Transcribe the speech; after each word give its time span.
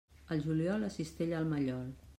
Al 0.35 0.41
juliol, 0.45 0.81
la 0.85 0.89
cistella 0.97 1.37
al 1.43 1.49
mallol. 1.55 1.87